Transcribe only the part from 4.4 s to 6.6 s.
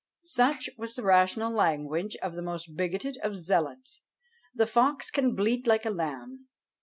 The fox can bleat like the lamb.